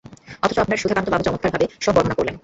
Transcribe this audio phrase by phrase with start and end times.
[0.43, 2.35] অথচ আপনার সুধাকান্তবাবু চমৎকারভাবে সব বর্ণনা করলেন।